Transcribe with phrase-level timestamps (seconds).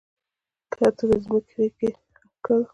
[0.71, 2.67] کښته د مځکې غیږ کې ښخ کړله